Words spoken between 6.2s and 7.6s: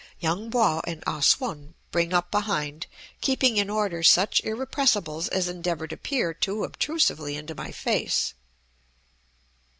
too obtrusively into